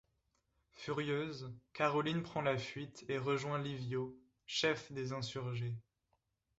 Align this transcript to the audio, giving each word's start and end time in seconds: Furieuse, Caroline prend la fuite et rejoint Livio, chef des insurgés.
Furieuse, 0.71 1.53
Caroline 1.73 2.23
prend 2.23 2.41
la 2.41 2.57
fuite 2.57 3.05
et 3.07 3.19
rejoint 3.19 3.61
Livio, 3.61 4.17
chef 4.47 4.91
des 4.91 5.13
insurgés. 5.13 5.75